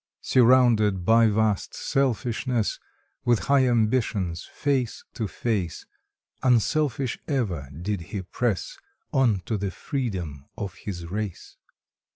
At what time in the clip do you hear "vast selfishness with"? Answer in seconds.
1.27-3.37